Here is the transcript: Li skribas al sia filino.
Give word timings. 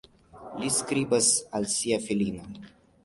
Li 0.61 0.71
skribas 0.77 1.29
al 1.59 1.69
sia 1.75 2.01
filino. 2.07 2.49